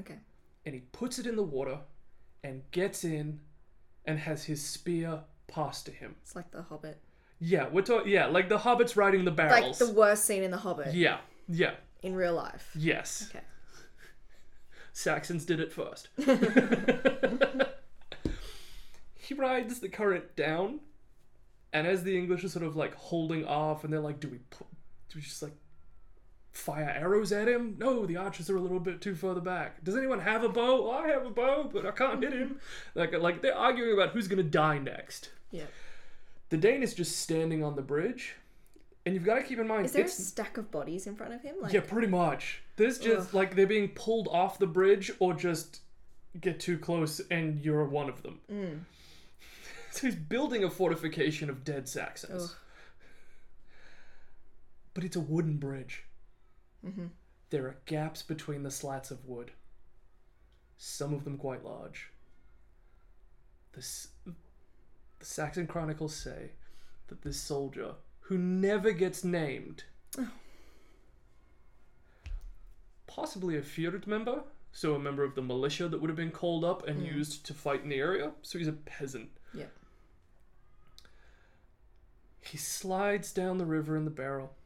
Okay. 0.00 0.20
and 0.64 0.74
he 0.74 0.80
puts 0.80 1.18
it 1.18 1.26
in 1.26 1.36
the 1.36 1.42
water 1.42 1.80
and 2.42 2.62
gets 2.70 3.04
in 3.04 3.40
and 4.06 4.18
has 4.20 4.44
his 4.44 4.64
spear 4.64 5.24
passed 5.46 5.84
to 5.86 5.92
him. 5.92 6.16
It's 6.22 6.34
like 6.34 6.50
the 6.52 6.62
Hobbit. 6.62 6.98
Yeah, 7.44 7.66
we're 7.72 7.82
talking. 7.82 8.12
Yeah, 8.12 8.26
like 8.26 8.48
the 8.48 8.58
hobbits 8.58 8.94
riding 8.96 9.24
the 9.24 9.32
barrels. 9.32 9.80
Like 9.80 9.88
the 9.88 9.92
worst 9.92 10.24
scene 10.26 10.44
in 10.44 10.52
the 10.52 10.58
Hobbit 10.58 10.94
yeah, 10.94 11.18
yeah, 11.48 11.72
in 12.00 12.14
real 12.14 12.34
life. 12.34 12.70
yes. 12.76 13.28
Okay. 13.30 13.44
Saxons 14.92 15.44
did 15.44 15.58
it 15.58 15.72
first. 15.72 16.08
he 19.16 19.34
rides 19.34 19.80
the 19.80 19.88
current 19.88 20.36
down, 20.36 20.78
and 21.72 21.84
as 21.84 22.04
the 22.04 22.16
English 22.16 22.44
are 22.44 22.48
sort 22.48 22.64
of 22.64 22.76
like 22.76 22.94
holding 22.94 23.44
off, 23.44 23.82
and 23.82 23.92
they're 23.92 23.98
like, 23.98 24.20
"Do 24.20 24.28
we 24.28 24.38
put? 24.50 24.68
Do 25.08 25.16
we 25.16 25.22
just 25.22 25.42
like 25.42 25.56
fire 26.52 26.94
arrows 26.96 27.32
at 27.32 27.48
him? 27.48 27.74
No, 27.76 28.06
the 28.06 28.18
archers 28.18 28.50
are 28.50 28.56
a 28.56 28.60
little 28.60 28.78
bit 28.78 29.00
too 29.00 29.16
further 29.16 29.40
back. 29.40 29.82
Does 29.82 29.96
anyone 29.96 30.20
have 30.20 30.44
a 30.44 30.48
bow? 30.48 30.92
I 30.92 31.08
have 31.08 31.26
a 31.26 31.30
bow, 31.30 31.68
but 31.72 31.86
I 31.86 31.90
can't 31.90 32.22
hit 32.22 32.34
him. 32.34 32.60
Like, 32.94 33.18
like 33.18 33.42
they're 33.42 33.58
arguing 33.58 33.94
about 33.94 34.10
who's 34.10 34.28
gonna 34.28 34.44
die 34.44 34.78
next. 34.78 35.30
Yeah. 35.50 35.64
The 36.52 36.58
Dane 36.58 36.82
is 36.82 36.92
just 36.92 37.16
standing 37.16 37.64
on 37.64 37.76
the 37.76 37.80
bridge, 37.82 38.34
and 39.06 39.14
you've 39.14 39.24
got 39.24 39.36
to 39.36 39.42
keep 39.42 39.58
in 39.58 39.66
mind 39.66 39.86
Is 39.86 39.92
there 39.92 40.04
a 40.04 40.08
stack 40.08 40.58
of 40.58 40.70
bodies 40.70 41.06
in 41.06 41.16
front 41.16 41.32
of 41.32 41.40
him? 41.40 41.54
Like, 41.62 41.72
yeah, 41.72 41.80
pretty 41.80 42.08
much. 42.08 42.60
There's 42.76 42.98
just 42.98 43.28
Ugh. 43.28 43.34
like 43.34 43.56
they're 43.56 43.66
being 43.66 43.88
pulled 43.88 44.28
off 44.28 44.58
the 44.58 44.66
bridge 44.66 45.10
or 45.18 45.32
just 45.32 45.80
get 46.38 46.60
too 46.60 46.76
close 46.76 47.22
and 47.30 47.58
you're 47.64 47.86
one 47.86 48.10
of 48.10 48.22
them. 48.22 48.40
Mm. 48.52 48.80
So 49.92 50.06
he's 50.06 50.14
building 50.16 50.62
a 50.64 50.68
fortification 50.70 51.48
of 51.48 51.64
dead 51.64 51.88
Saxons. 51.88 52.42
Ugh. 52.50 52.56
But 54.92 55.04
it's 55.04 55.16
a 55.16 55.20
wooden 55.20 55.56
bridge. 55.56 56.04
Mhm. 56.84 57.08
There 57.48 57.64
are 57.66 57.76
gaps 57.86 58.22
between 58.22 58.62
the 58.62 58.70
slats 58.70 59.10
of 59.10 59.24
wood, 59.26 59.52
some 60.76 61.14
of 61.14 61.24
them 61.24 61.38
quite 61.38 61.64
large. 61.64 62.10
The, 63.72 63.78
S- 63.78 64.08
the 65.22 65.26
Saxon 65.28 65.68
Chronicles 65.68 66.14
say 66.16 66.50
that 67.06 67.22
this 67.22 67.40
soldier, 67.40 67.94
who 68.22 68.36
never 68.36 68.90
gets 68.90 69.22
named, 69.22 69.84
possibly 73.06 73.56
a 73.56 73.62
fyrd 73.62 74.06
member, 74.08 74.42
so 74.72 74.94
a 74.96 74.98
member 74.98 75.22
of 75.22 75.36
the 75.36 75.42
militia 75.42 75.86
that 75.86 76.00
would 76.00 76.10
have 76.10 76.16
been 76.16 76.32
called 76.32 76.64
up 76.64 76.86
and 76.88 77.00
Mm. 77.02 77.14
used 77.14 77.46
to 77.46 77.54
fight 77.54 77.82
in 77.82 77.88
the 77.88 78.00
area, 78.00 78.32
so 78.42 78.58
he's 78.58 78.66
a 78.66 78.72
peasant. 78.72 79.30
Yeah. 79.54 79.66
He 82.40 82.56
slides 82.58 83.32
down 83.32 83.58
the 83.58 83.64
river 83.66 83.96
in 83.96 84.04
the 84.04 84.10
barrel, 84.10 84.56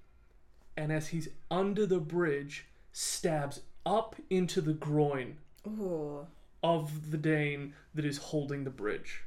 and 0.75 0.91
as 0.91 1.09
he's 1.09 1.29
under 1.51 1.85
the 1.85 2.01
bridge, 2.01 2.65
stabs 2.93 3.61
up 3.85 4.17
into 4.31 4.63
the 4.63 4.73
groin 4.73 5.37
Oh. 5.67 6.29
of 6.63 7.11
the 7.11 7.19
Dane 7.19 7.75
that 7.95 8.07
is 8.07 8.17
holding 8.19 8.65
the 8.65 8.71
bridge. 8.71 9.25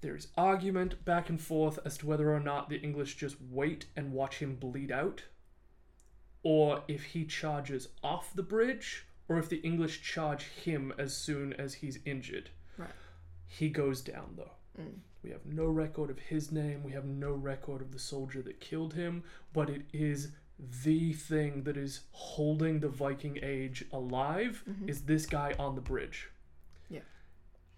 There 0.00 0.16
is 0.16 0.28
argument 0.36 1.04
back 1.04 1.28
and 1.28 1.40
forth 1.40 1.78
as 1.84 1.98
to 1.98 2.06
whether 2.06 2.32
or 2.32 2.40
not 2.40 2.68
the 2.68 2.80
English 2.80 3.16
just 3.16 3.36
wait 3.50 3.86
and 3.96 4.12
watch 4.12 4.38
him 4.38 4.56
bleed 4.56 4.90
out, 4.90 5.24
or 6.42 6.82
if 6.88 7.04
he 7.04 7.24
charges 7.24 7.88
off 8.02 8.32
the 8.34 8.42
bridge, 8.42 9.06
or 9.28 9.38
if 9.38 9.48
the 9.48 9.58
English 9.58 10.02
charge 10.02 10.44
him 10.44 10.92
as 10.98 11.14
soon 11.16 11.52
as 11.52 11.74
he's 11.74 11.98
injured. 12.04 12.50
Right. 12.78 12.90
He 13.46 13.68
goes 13.68 14.00
down 14.00 14.34
though. 14.36 14.52
Mm. 14.80 15.00
We 15.22 15.30
have 15.30 15.44
no 15.44 15.66
record 15.66 16.08
of 16.08 16.18
his 16.18 16.50
name. 16.50 16.82
We 16.82 16.92
have 16.92 17.04
no 17.04 17.32
record 17.32 17.82
of 17.82 17.92
the 17.92 17.98
soldier 17.98 18.40
that 18.42 18.58
killed 18.58 18.94
him, 18.94 19.22
but 19.52 19.68
it 19.68 19.82
is 19.92 20.32
the 20.82 21.12
thing 21.12 21.62
that 21.64 21.76
is 21.76 22.00
holding 22.12 22.80
the 22.80 22.88
Viking 22.88 23.38
Age 23.42 23.84
alive 23.92 24.62
is 24.86 25.02
this 25.02 25.26
guy 25.26 25.54
on 25.58 25.74
the 25.74 25.80
bridge. 25.80 26.28
Yeah. 26.88 27.00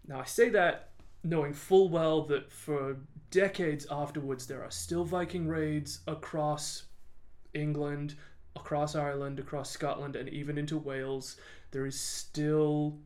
Now 0.06 0.20
I 0.20 0.24
say 0.24 0.48
that 0.50 0.91
knowing 1.24 1.52
full 1.52 1.88
well 1.88 2.22
that 2.22 2.50
for 2.50 2.96
decades 3.30 3.86
afterwards 3.90 4.46
there 4.46 4.62
are 4.62 4.70
still 4.70 5.04
Viking 5.04 5.48
raids 5.48 6.00
across 6.06 6.84
England, 7.54 8.14
across 8.56 8.94
Ireland, 8.94 9.38
across 9.38 9.70
Scotland, 9.70 10.16
and 10.16 10.28
even 10.28 10.58
into 10.58 10.76
Wales. 10.78 11.36
There 11.70 11.86
is 11.86 11.98
still 11.98 12.98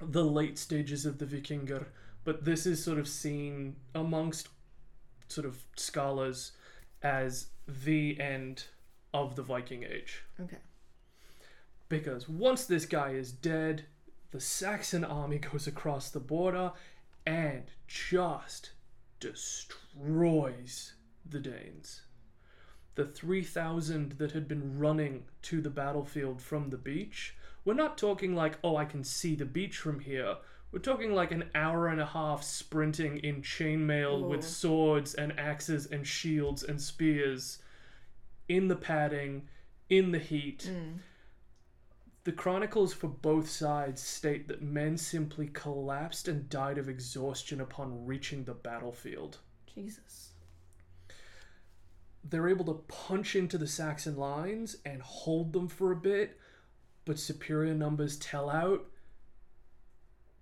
the 0.00 0.24
late 0.24 0.58
stages 0.58 1.06
of 1.06 1.18
the 1.18 1.26
Vikinger, 1.26 1.86
but 2.24 2.44
this 2.44 2.66
is 2.66 2.82
sort 2.82 2.98
of 2.98 3.08
seen 3.08 3.76
amongst 3.94 4.48
sort 5.28 5.46
of 5.46 5.58
scholars 5.76 6.52
as 7.02 7.46
the 7.66 8.20
end 8.20 8.64
of 9.14 9.36
the 9.36 9.42
Viking 9.42 9.84
Age. 9.84 10.22
Okay. 10.40 10.58
Because 11.88 12.28
once 12.28 12.66
this 12.66 12.86
guy 12.86 13.10
is 13.10 13.32
dead, 13.32 13.84
the 14.30 14.40
Saxon 14.40 15.04
army 15.04 15.38
goes 15.38 15.66
across 15.66 16.10
the 16.10 16.20
border 16.20 16.72
and 17.26 17.64
just 17.86 18.72
destroys 19.18 20.94
the 21.28 21.40
Danes. 21.40 22.02
The 22.94 23.04
3,000 23.04 24.12
that 24.18 24.32
had 24.32 24.48
been 24.48 24.78
running 24.78 25.24
to 25.42 25.60
the 25.60 25.70
battlefield 25.70 26.42
from 26.42 26.70
the 26.70 26.76
beach, 26.76 27.36
we're 27.64 27.74
not 27.74 27.98
talking 27.98 28.34
like, 28.34 28.58
oh, 28.64 28.76
I 28.76 28.84
can 28.84 29.04
see 29.04 29.34
the 29.34 29.44
beach 29.44 29.76
from 29.76 30.00
here. 30.00 30.36
We're 30.72 30.80
talking 30.80 31.14
like 31.14 31.32
an 31.32 31.50
hour 31.54 31.88
and 31.88 32.00
a 32.00 32.06
half 32.06 32.42
sprinting 32.42 33.18
in 33.18 33.42
chainmail 33.42 34.20
Ooh. 34.20 34.28
with 34.28 34.44
swords 34.44 35.14
and 35.14 35.38
axes 35.38 35.86
and 35.86 36.06
shields 36.06 36.62
and 36.62 36.80
spears 36.80 37.58
in 38.48 38.68
the 38.68 38.76
padding, 38.76 39.48
in 39.88 40.12
the 40.12 40.18
heat. 40.18 40.70
Mm. 40.70 40.98
The 42.30 42.36
chronicles 42.36 42.94
for 42.94 43.08
both 43.08 43.50
sides 43.50 44.00
state 44.00 44.46
that 44.46 44.62
men 44.62 44.96
simply 44.96 45.48
collapsed 45.48 46.28
and 46.28 46.48
died 46.48 46.78
of 46.78 46.88
exhaustion 46.88 47.60
upon 47.60 48.06
reaching 48.06 48.44
the 48.44 48.54
battlefield. 48.54 49.38
Jesus. 49.74 50.30
They're 52.22 52.48
able 52.48 52.66
to 52.66 52.84
punch 52.86 53.34
into 53.34 53.58
the 53.58 53.66
Saxon 53.66 54.16
lines 54.16 54.76
and 54.86 55.02
hold 55.02 55.52
them 55.52 55.66
for 55.66 55.90
a 55.90 55.96
bit, 55.96 56.38
but 57.04 57.18
superior 57.18 57.74
numbers 57.74 58.16
tell 58.16 58.48
out. 58.48 58.86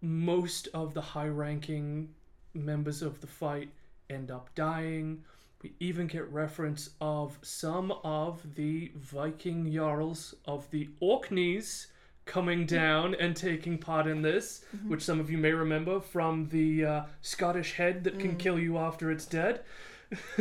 Most 0.03 0.69
of 0.75 0.93
the 0.93 1.01
high 1.01 1.29
ranking 1.29 2.11
members 2.53 3.01
of 3.01 3.23
the 3.23 3.27
fight 3.27 3.71
end 4.11 4.31
up 4.31 4.55
dying. 4.55 5.25
We 5.63 5.73
even 5.81 6.07
get 6.07 6.31
reference 6.33 6.91
of 7.01 7.39
some 7.43 7.93
of 8.05 8.55
the 8.55 8.93
Viking 8.95 9.73
Jarls 9.73 10.35
of 10.45 10.71
the 10.71 10.89
Orkneys 11.01 11.89
coming 12.27 12.67
down 12.67 13.15
and 13.17 13.35
taking 13.35 13.79
part 13.79 14.07
in 14.07 14.23
this, 14.23 14.65
mm-hmm. 14.77 14.91
which 14.91 15.03
some 15.03 15.19
of 15.19 15.31
you 15.31 15.39
may 15.39 15.53
remember 15.53 15.99
from 15.99 16.49
the 16.51 16.85
uh, 16.85 17.03
Scottish 17.23 17.75
head 17.75 18.05
that 18.05 18.21
can 18.21 18.37
mm. 18.37 18.39
kill 18.39 18.59
you 18.59 18.79
after 18.79 19.11
it's 19.11 19.27
dead. 19.27 19.63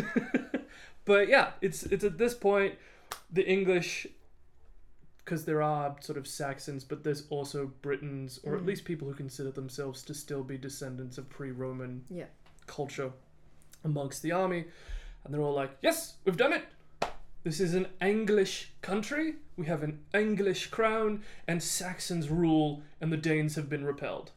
but 1.05 1.27
yeah, 1.27 1.51
it's 1.61 1.83
it's 1.83 2.03
at 2.03 2.17
this 2.17 2.33
point 2.33 2.75
the 3.31 3.47
English 3.47 4.07
because 5.25 5.43
there 5.43 5.61
are 5.61 5.95
sort 5.99 6.17
of 6.17 6.25
Saxons, 6.25 6.85
but 6.85 7.03
there's 7.03 7.23
also 7.29 7.71
Britons, 7.81 8.39
or 8.43 8.55
at 8.55 8.61
mm. 8.61 8.67
least 8.67 8.85
people 8.85 9.09
who 9.09 9.13
consider 9.13 9.51
themselves 9.51 10.01
to 10.03 10.13
still 10.13 10.41
be 10.41 10.57
descendants 10.57 11.17
of 11.17 11.29
pre-Roman 11.29 12.05
Yeah. 12.09 12.27
culture 12.65 13.11
amongst 13.83 14.21
the 14.21 14.31
army, 14.31 14.65
and 15.27 15.35
they're 15.35 15.41
all 15.43 15.53
like, 15.53 15.77
"Yes, 15.81 16.15
we've 16.25 16.37
done 16.37 16.53
it. 16.53 16.63
This 17.43 17.59
is 17.59 17.75
an 17.75 17.87
English 18.01 18.71
country. 18.81 19.35
We 19.55 19.67
have 19.67 19.83
an 19.83 19.99
English 20.13 20.67
crown, 20.67 21.23
and 21.47 21.61
Saxons 21.61 22.29
rule, 22.29 22.81
and 22.99 23.11
the 23.11 23.17
Danes 23.17 23.55
have 23.55 23.69
been 23.69 23.85
repelled." 23.85 24.31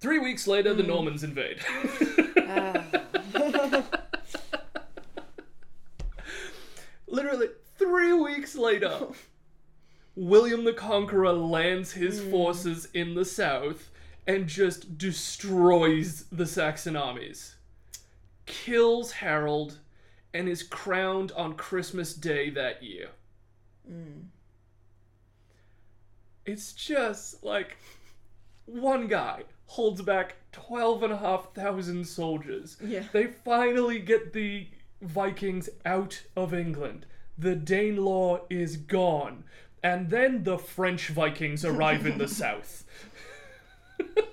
Three 0.00 0.18
weeks 0.18 0.46
later, 0.46 0.74
the 0.74 0.82
Normans 0.82 1.22
invade. 1.22 1.60
Ah. 2.50 2.84
Literally 7.06 7.48
three 7.76 8.12
weeks 8.12 8.54
later, 8.54 9.08
William 10.14 10.64
the 10.64 10.72
Conqueror 10.72 11.32
lands 11.32 11.92
his 11.92 12.20
forces 12.20 12.88
in 12.94 13.14
the 13.14 13.24
south 13.24 13.90
and 14.26 14.46
just 14.46 14.98
destroys 14.98 16.24
the 16.30 16.46
Saxon 16.46 16.96
armies, 16.96 17.56
kills 18.48 19.12
Harold, 19.12 19.78
and 20.34 20.48
is 20.48 20.62
crowned 20.62 21.30
on 21.32 21.54
Christmas 21.54 22.14
Day 22.14 22.50
that 22.50 22.82
year. 22.82 23.10
Mm. 23.88 24.24
It's 26.44 26.72
just 26.72 27.44
like 27.44 27.76
one 28.66 29.06
guy 29.06 29.44
holds 29.66 30.00
back 30.02 30.36
12,500 30.52 32.06
soldiers. 32.06 32.76
Yeah. 32.82 33.04
They 33.12 33.26
finally 33.26 33.98
get 33.98 34.32
the 34.32 34.66
Vikings 35.02 35.68
out 35.84 36.22
of 36.34 36.54
England. 36.54 37.06
The 37.36 37.54
Danelaw 37.54 38.42
is 38.50 38.76
gone. 38.76 39.44
And 39.82 40.10
then 40.10 40.42
the 40.42 40.58
French 40.58 41.08
Vikings 41.08 41.64
arrive 41.64 42.06
in 42.06 42.18
the 42.18 42.28
south. 42.42 42.84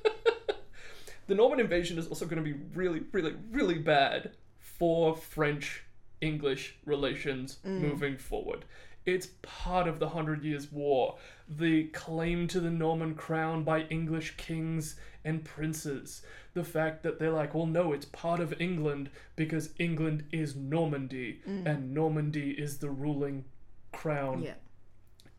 the 1.27 1.35
Norman 1.35 1.59
invasion 1.59 1.97
is 1.97 2.07
also 2.07 2.25
going 2.25 2.43
to 2.43 2.53
be 2.53 2.59
really, 2.73 3.01
really, 3.11 3.35
really 3.51 3.79
bad 3.79 4.31
for 4.59 5.15
French 5.15 5.83
English 6.21 6.77
relations 6.85 7.57
mm. 7.65 7.79
moving 7.79 8.17
forward. 8.17 8.65
It's 9.05 9.27
part 9.43 9.87
of 9.87 9.99
the 9.99 10.09
Hundred 10.09 10.43
Years' 10.43 10.71
War, 10.71 11.17
the 11.47 11.85
claim 11.85 12.47
to 12.47 12.59
the 12.59 12.71
Norman 12.71 13.13
crown 13.13 13.63
by 13.63 13.81
English 13.83 14.35
kings 14.37 14.95
and 15.23 15.43
princes. 15.43 16.23
The 16.55 16.63
fact 16.63 17.03
that 17.03 17.19
they're 17.19 17.31
like, 17.31 17.53
well, 17.53 17.67
no, 17.67 17.93
it's 17.93 18.05
part 18.05 18.39
of 18.39 18.59
England 18.59 19.11
because 19.35 19.69
England 19.77 20.23
is 20.31 20.55
Normandy, 20.55 21.41
mm. 21.47 21.65
and 21.65 21.93
Normandy 21.93 22.51
is 22.51 22.79
the 22.79 22.89
ruling 22.89 23.45
crown 23.91 24.41
Yeah. 24.41 24.53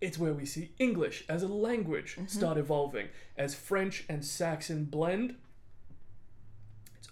it's 0.00 0.18
where 0.18 0.32
we 0.32 0.46
see 0.46 0.72
English 0.78 1.24
as 1.28 1.42
a 1.42 1.48
language 1.48 2.12
mm-hmm. 2.12 2.26
start 2.26 2.56
evolving 2.56 3.08
as 3.36 3.54
French 3.54 4.04
and 4.08 4.24
Saxon 4.24 4.84
blend. 4.84 5.36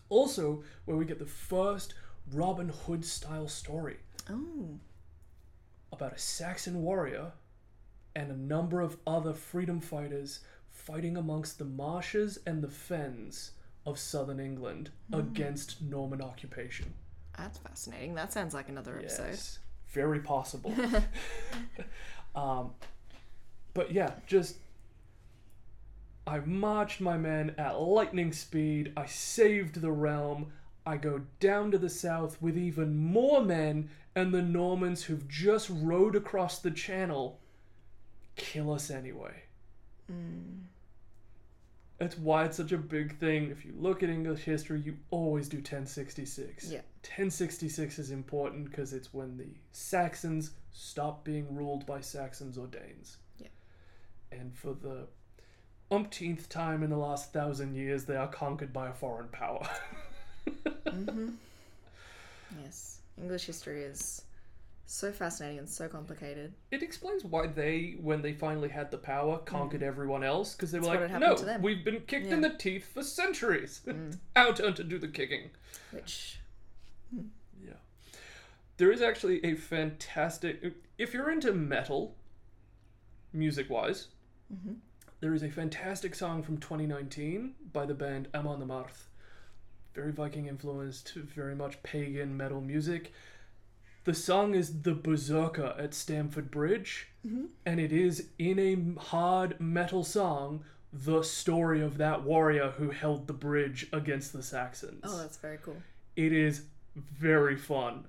Also 0.08 0.62
where 0.84 0.96
we 0.96 1.04
get 1.04 1.18
the 1.18 1.26
first 1.26 1.94
Robin 2.32 2.68
Hood 2.68 3.04
style 3.04 3.48
story 3.48 3.96
Oh. 4.30 4.78
about 5.92 6.12
a 6.14 6.18
Saxon 6.18 6.82
warrior 6.82 7.32
and 8.16 8.30
a 8.30 8.36
number 8.36 8.80
of 8.80 8.96
other 9.06 9.32
freedom 9.32 9.80
fighters 9.80 10.40
fighting 10.70 11.16
amongst 11.16 11.58
the 11.58 11.64
marshes 11.64 12.38
and 12.46 12.62
the 12.62 12.68
fens 12.68 13.52
of 13.86 13.98
southern 13.98 14.40
England 14.40 14.90
against 15.12 15.82
Norman 15.82 16.22
occupation. 16.22 16.94
That's 17.36 17.58
fascinating. 17.58 18.14
That 18.14 18.32
sounds 18.32 18.54
like 18.54 18.68
another 18.68 18.98
episode. 18.98 19.26
Yes, 19.30 19.58
very 19.88 20.20
possible. 20.20 20.74
um, 22.34 22.70
but 23.74 23.92
yeah, 23.92 24.12
just 24.26 24.56
I 26.26 26.38
marched 26.40 27.00
my 27.00 27.16
men 27.16 27.54
at 27.58 27.80
lightning 27.80 28.32
speed. 28.32 28.92
I 28.96 29.06
saved 29.06 29.80
the 29.80 29.92
realm. 29.92 30.52
I 30.86 30.96
go 30.96 31.22
down 31.40 31.70
to 31.70 31.78
the 31.78 31.90
south 31.90 32.40
with 32.40 32.56
even 32.58 32.96
more 32.96 33.42
men, 33.42 33.90
and 34.14 34.32
the 34.32 34.42
Normans 34.42 35.04
who've 35.04 35.28
just 35.28 35.68
rowed 35.70 36.16
across 36.16 36.58
the 36.58 36.70
channel 36.70 37.40
kill 38.36 38.72
us 38.72 38.90
anyway. 38.90 39.44
Mm. 40.10 40.64
That's 41.98 42.18
why 42.18 42.44
it's 42.44 42.56
such 42.56 42.72
a 42.72 42.78
big 42.78 43.18
thing. 43.18 43.50
If 43.50 43.64
you 43.64 43.72
look 43.78 44.02
at 44.02 44.10
English 44.10 44.40
history, 44.40 44.80
you 44.80 44.96
always 45.10 45.48
do 45.48 45.58
1066. 45.58 46.70
Yeah. 46.70 46.78
1066 47.02 47.98
is 47.98 48.10
important 48.10 48.70
because 48.70 48.92
it's 48.92 49.14
when 49.14 49.36
the 49.36 49.54
Saxons 49.72 50.50
stop 50.72 51.24
being 51.24 51.54
ruled 51.54 51.86
by 51.86 52.00
Saxons 52.00 52.58
or 52.58 52.66
Danes. 52.66 53.18
Yeah. 53.38 53.48
And 54.32 54.54
for 54.56 54.74
the 54.74 55.06
umpteenth 55.94 56.48
time 56.48 56.82
in 56.82 56.90
the 56.90 56.96
last 56.96 57.32
thousand 57.32 57.74
years, 57.74 58.04
they 58.04 58.16
are 58.16 58.28
conquered 58.28 58.72
by 58.72 58.88
a 58.88 58.92
foreign 58.92 59.28
power. 59.28 59.68
Mm-hmm. 60.86 61.30
Yes. 62.62 63.00
English 63.18 63.46
history 63.46 63.82
is 63.82 64.22
so 64.86 65.10
fascinating 65.10 65.58
and 65.58 65.68
so 65.68 65.88
complicated. 65.88 66.52
it 66.70 66.82
explains 66.82 67.24
why 67.24 67.46
they, 67.46 67.96
when 68.00 68.22
they 68.22 68.32
finally 68.32 68.68
had 68.68 68.90
the 68.90 68.98
power, 68.98 69.38
conquered 69.38 69.80
mm. 69.80 69.86
everyone 69.86 70.22
else 70.22 70.54
because 70.54 70.70
they 70.70 70.78
were 70.78 70.86
That's 71.08 71.42
like, 71.42 71.46
no, 71.46 71.58
we've 71.60 71.84
been 71.84 72.00
kicked 72.06 72.28
in 72.28 72.42
the 72.42 72.50
teeth 72.50 72.92
for 72.92 73.02
centuries. 73.02 73.80
Mm. 73.94 74.18
Our 74.36 74.52
turn 74.52 74.74
to 74.74 74.84
do 74.84 74.98
the 74.98 75.08
kicking. 75.08 75.50
Which 75.90 76.38
hmm. 77.12 77.26
Yeah. 77.64 77.74
There 78.76 78.90
is 78.90 79.02
actually 79.02 79.44
a 79.44 79.54
fantastic. 79.54 80.74
If 80.98 81.14
you're 81.14 81.30
into 81.30 81.52
metal, 81.52 82.14
music 83.32 83.70
wise, 83.70 84.08
mm-hmm. 84.52 84.74
There 85.24 85.32
is 85.32 85.42
a 85.42 85.48
fantastic 85.48 86.14
song 86.14 86.42
from 86.42 86.58
2019 86.58 87.54
by 87.72 87.86
the 87.86 87.94
band 87.94 88.28
Amon 88.34 88.60
Amarth. 88.60 89.04
Very 89.94 90.12
Viking 90.12 90.48
influenced, 90.48 91.14
very 91.14 91.54
much 91.54 91.82
pagan 91.82 92.36
metal 92.36 92.60
music. 92.60 93.10
The 94.04 94.12
song 94.12 94.54
is 94.54 94.82
The 94.82 94.92
Berserker 94.92 95.74
at 95.78 95.94
Stamford 95.94 96.50
Bridge, 96.50 97.08
and 97.64 97.80
it 97.80 97.90
is 97.90 98.28
in 98.38 98.58
a 98.58 99.00
hard 99.00 99.58
metal 99.58 100.04
song 100.04 100.62
the 100.92 101.22
story 101.22 101.80
of 101.80 101.96
that 101.96 102.22
warrior 102.22 102.72
who 102.76 102.90
held 102.90 103.26
the 103.26 103.32
bridge 103.32 103.88
against 103.94 104.34
the 104.34 104.42
Saxons 104.42 105.04
oh, 105.04 105.16
that's 105.16 105.38
very 105.38 105.56
cool. 105.62 105.78
it 106.16 106.34
is 106.34 106.64
very 106.96 107.56
fun. 107.56 108.04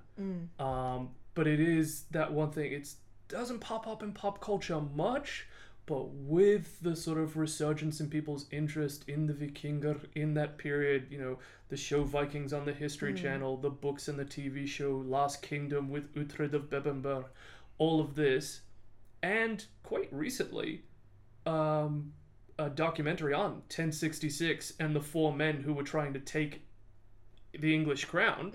Um, 0.62 1.08
but 1.32 1.46
it 1.46 1.60
is 1.60 2.02
that 2.10 2.30
one 2.30 2.50
thing. 2.50 2.72
It 2.72 2.90
doesn't 3.28 3.60
pop 3.60 3.86
up 3.86 4.02
in 4.02 4.12
pop 4.12 4.42
culture 4.42 4.82
much, 4.94 5.46
but 5.86 6.08
with 6.10 6.80
the 6.80 6.96
sort 6.96 7.18
of 7.18 7.36
resurgence 7.36 8.00
in 8.00 8.10
people's 8.10 8.46
interest 8.50 9.04
in 9.08 9.26
the 9.26 9.32
Vikinger 9.32 10.00
in 10.16 10.34
that 10.34 10.58
period, 10.58 11.06
you 11.10 11.18
know, 11.18 11.38
the 11.68 11.76
show 11.76 12.02
Vikings 12.02 12.52
on 12.52 12.64
the 12.64 12.72
History 12.72 13.14
Channel, 13.14 13.56
the 13.56 13.70
books 13.70 14.08
and 14.08 14.18
the 14.18 14.24
TV 14.24 14.66
show 14.66 15.02
Last 15.06 15.42
Kingdom 15.42 15.88
with 15.88 16.12
Uhtred 16.14 16.54
of 16.54 16.68
Bebbanburg, 16.68 17.26
all 17.78 18.00
of 18.00 18.16
this, 18.16 18.62
and 19.22 19.64
quite 19.84 20.08
recently, 20.12 20.82
um, 21.46 22.12
a 22.58 22.68
documentary 22.68 23.32
on 23.32 23.52
1066 23.68 24.72
and 24.80 24.94
the 24.94 25.00
four 25.00 25.32
men 25.32 25.62
who 25.62 25.72
were 25.72 25.82
trying 25.84 26.12
to 26.14 26.20
take 26.20 26.62
the 27.58 27.74
English 27.74 28.06
crown. 28.06 28.50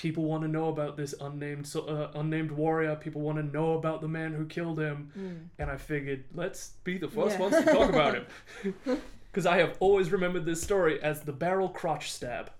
People 0.00 0.24
want 0.24 0.42
to 0.44 0.48
know 0.48 0.68
about 0.68 0.96
this 0.96 1.14
unnamed 1.20 1.70
uh, 1.76 2.08
unnamed 2.14 2.50
warrior. 2.52 2.96
People 2.96 3.20
want 3.20 3.36
to 3.36 3.42
know 3.42 3.74
about 3.74 4.00
the 4.00 4.08
man 4.08 4.32
who 4.32 4.46
killed 4.46 4.80
him. 4.80 5.10
Hmm. 5.12 5.32
And 5.58 5.70
I 5.70 5.76
figured, 5.76 6.24
let's 6.34 6.70
be 6.84 6.96
the 6.96 7.06
first 7.06 7.36
Yeah. 7.38 7.40
ones 7.42 7.56
to 7.56 7.64
talk 7.70 7.90
about 7.90 8.14
him. 8.14 8.26
Because 9.30 9.44
I 9.46 9.58
have 9.58 9.76
always 9.78 10.10
remembered 10.10 10.44
this 10.46 10.60
story 10.62 11.00
as 11.02 11.20
the 11.20 11.32
barrel 11.32 11.68
crotch 11.68 12.10
stab. 12.10 12.50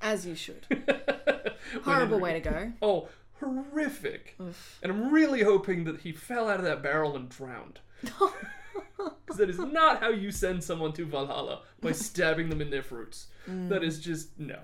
As 0.00 0.24
you 0.24 0.34
should. 0.36 0.66
Horrible 1.82 2.18
way 2.20 2.40
to 2.40 2.40
go. 2.40 2.72
Oh, 2.80 3.08
horrific. 3.40 4.34
And 4.38 4.54
I'm 4.90 5.10
really 5.12 5.42
hoping 5.42 5.84
that 5.84 6.00
he 6.00 6.12
fell 6.12 6.48
out 6.48 6.60
of 6.60 6.64
that 6.64 6.82
barrel 6.82 7.14
and 7.16 7.28
drowned. 7.28 7.80
Because 8.00 9.36
that 9.36 9.50
is 9.50 9.58
not 9.58 10.00
how 10.00 10.08
you 10.10 10.30
send 10.30 10.62
someone 10.64 10.92
to 10.94 11.04
Valhalla 11.04 11.60
by 11.82 11.92
stabbing 11.92 12.48
them 12.48 12.62
in 12.62 12.70
their 12.70 12.82
fruits. 12.82 13.26
Mm. 13.46 13.68
That 13.68 13.82
is 13.84 13.98
just 14.00 14.38
no. 14.38 14.60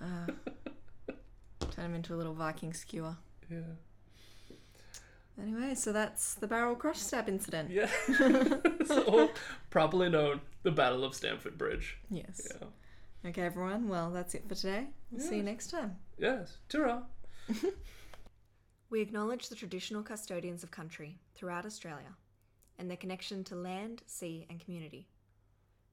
Ah. 0.00 0.26
Turn 1.78 1.86
him 1.86 1.94
into 1.94 2.12
a 2.12 2.16
little 2.16 2.34
Viking 2.34 2.72
skewer. 2.72 3.16
Yeah. 3.48 3.60
Anyway, 5.40 5.76
so 5.76 5.92
that's 5.92 6.34
the 6.34 6.48
barrel 6.48 6.74
crush 6.74 6.98
stab 6.98 7.28
incident. 7.28 7.70
Yeah. 7.70 7.88
so, 8.84 9.30
properly 9.70 10.08
known, 10.08 10.40
the 10.64 10.72
Battle 10.72 11.04
of 11.04 11.14
Stamford 11.14 11.56
Bridge. 11.56 11.96
Yes. 12.10 12.48
Yeah. 12.50 13.28
Okay, 13.28 13.42
everyone. 13.42 13.86
Well, 13.86 14.10
that's 14.10 14.34
it 14.34 14.48
for 14.48 14.56
today. 14.56 14.88
We'll 15.12 15.24
see 15.24 15.36
you 15.36 15.44
next 15.44 15.70
time. 15.70 15.94
Yes. 16.18 16.56
Ta 16.68 17.02
We 18.90 19.00
acknowledge 19.00 19.48
the 19.48 19.54
traditional 19.54 20.02
custodians 20.02 20.64
of 20.64 20.72
country 20.72 21.20
throughout 21.36 21.64
Australia 21.64 22.16
and 22.76 22.90
their 22.90 22.96
connection 22.96 23.44
to 23.44 23.54
land, 23.54 24.02
sea, 24.06 24.48
and 24.50 24.58
community. 24.58 25.06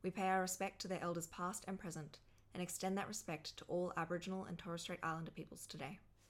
We 0.02 0.10
pay 0.10 0.30
our 0.30 0.42
respect 0.42 0.82
to 0.82 0.88
their 0.88 1.04
elders 1.04 1.28
past 1.28 1.64
and 1.68 1.78
present 1.78 2.18
and 2.56 2.64
extend 2.64 2.98
that 2.98 3.10
respect 3.10 3.58
to 3.58 3.66
all 3.68 3.92
Aboriginal 3.98 4.46
and 4.46 4.58
Torres 4.58 4.82
Strait 4.82 5.00
Islander 5.04 5.32
peoples 5.32 5.68
today. 5.68 6.00